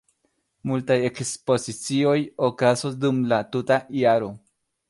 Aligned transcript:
Multaj 0.69 0.97
ekspozicioj 1.09 2.15
okazos 2.49 2.99
dum 3.05 3.23
la 3.35 3.43
tuta 3.55 3.81
jaro. 4.03 4.35